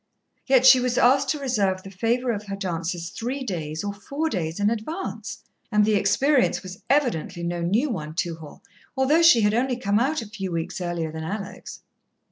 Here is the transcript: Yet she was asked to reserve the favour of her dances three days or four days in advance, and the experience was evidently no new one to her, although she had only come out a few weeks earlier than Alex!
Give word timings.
Yet 0.47 0.65
she 0.65 0.79
was 0.79 0.97
asked 0.97 1.29
to 1.29 1.37
reserve 1.39 1.83
the 1.83 1.91
favour 1.91 2.31
of 2.31 2.47
her 2.47 2.55
dances 2.55 3.11
three 3.11 3.43
days 3.43 3.83
or 3.83 3.93
four 3.93 4.29
days 4.29 4.59
in 4.59 4.71
advance, 4.71 5.43
and 5.71 5.85
the 5.85 5.93
experience 5.93 6.63
was 6.63 6.81
evidently 6.89 7.43
no 7.43 7.61
new 7.61 7.91
one 7.91 8.15
to 8.15 8.33
her, 8.37 8.55
although 8.97 9.21
she 9.21 9.41
had 9.41 9.53
only 9.53 9.77
come 9.77 9.99
out 9.99 10.23
a 10.23 10.27
few 10.27 10.51
weeks 10.51 10.81
earlier 10.81 11.11
than 11.11 11.23
Alex! 11.23 11.83